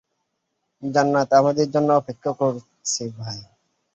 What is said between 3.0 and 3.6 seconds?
ভাই।